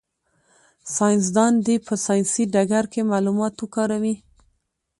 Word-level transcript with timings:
ساینس 0.95 1.25
دان 1.35 1.53
دي 1.65 1.75
په 1.87 1.93
ساینسي 2.05 2.43
ډګر 2.53 2.85
کي 2.93 3.01
معلومات 3.11 3.53
وکاروي. 3.59 4.15